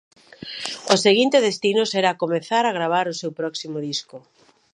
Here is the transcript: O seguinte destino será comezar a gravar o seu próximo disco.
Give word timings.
O 0.93 0.95
seguinte 1.05 1.37
destino 1.47 1.83
será 1.93 2.11
comezar 2.23 2.63
a 2.67 2.75
gravar 2.77 3.05
o 3.09 3.17
seu 3.21 3.31
próximo 3.39 3.77
disco. 3.87 4.17